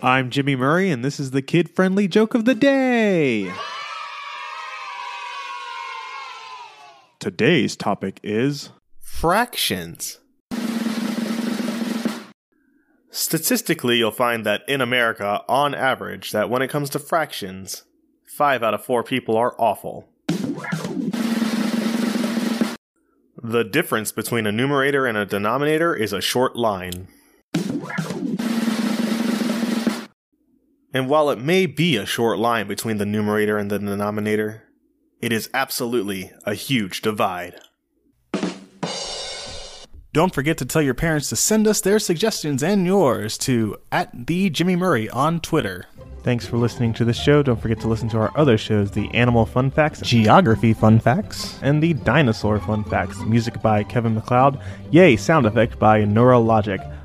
I'm 0.00 0.30
Jimmy 0.30 0.54
Murray, 0.54 0.92
and 0.92 1.04
this 1.04 1.18
is 1.18 1.32
the 1.32 1.42
kid 1.42 1.68
friendly 1.68 2.06
joke 2.06 2.34
of 2.34 2.44
the 2.44 2.54
day. 2.54 3.52
Today's 7.18 7.74
topic 7.74 8.20
is 8.22 8.70
Fractions. 9.00 10.20
Statistically, 13.10 13.96
you'll 13.96 14.12
find 14.12 14.46
that 14.46 14.62
in 14.68 14.80
America, 14.80 15.42
on 15.48 15.74
average, 15.74 16.30
that 16.30 16.48
when 16.48 16.62
it 16.62 16.70
comes 16.70 16.90
to 16.90 17.00
fractions, 17.00 17.82
5 18.28 18.62
out 18.62 18.74
of 18.74 18.84
4 18.84 19.02
people 19.02 19.36
are 19.36 19.56
awful. 19.58 20.08
The 23.42 23.64
difference 23.68 24.12
between 24.12 24.46
a 24.46 24.52
numerator 24.52 25.06
and 25.06 25.18
a 25.18 25.26
denominator 25.26 25.92
is 25.92 26.12
a 26.12 26.20
short 26.20 26.54
line. 26.54 27.08
And 30.92 31.08
while 31.08 31.30
it 31.30 31.38
may 31.38 31.66
be 31.66 31.96
a 31.96 32.06
short 32.06 32.38
line 32.38 32.66
between 32.66 32.96
the 32.96 33.06
numerator 33.06 33.58
and 33.58 33.70
the 33.70 33.78
denominator, 33.78 34.64
it 35.20 35.32
is 35.32 35.50
absolutely 35.52 36.32
a 36.44 36.54
huge 36.54 37.02
divide. 37.02 37.60
Don't 40.14 40.34
forget 40.34 40.56
to 40.58 40.64
tell 40.64 40.80
your 40.80 40.94
parents 40.94 41.28
to 41.28 41.36
send 41.36 41.68
us 41.68 41.82
their 41.82 41.98
suggestions 41.98 42.62
and 42.62 42.86
yours 42.86 43.36
to 43.38 43.76
at 43.92 44.26
the 44.26 44.48
Jimmy 44.48 44.74
Murray 44.74 45.08
on 45.10 45.40
Twitter. 45.40 45.84
Thanks 46.22 46.46
for 46.46 46.56
listening 46.56 46.94
to 46.94 47.04
the 47.04 47.12
show. 47.12 47.42
Don't 47.42 47.60
forget 47.60 47.78
to 47.80 47.88
listen 47.88 48.08
to 48.10 48.18
our 48.18 48.32
other 48.36 48.58
shows 48.58 48.90
the 48.90 49.08
Animal 49.14 49.44
Fun 49.46 49.70
Facts, 49.70 50.00
Geography 50.00 50.72
fun 50.72 50.98
facts. 50.98 51.58
and 51.62 51.82
the 51.82 51.92
Dinosaur 51.92 52.58
Fun 52.60 52.82
Facts. 52.84 53.20
Music 53.20 53.60
by 53.60 53.84
Kevin 53.84 54.14
MacLeod. 54.14 54.58
Yay, 54.90 55.16
sound 55.16 55.46
effect 55.46 55.78
by 55.78 56.02
Neurologic. 56.02 56.80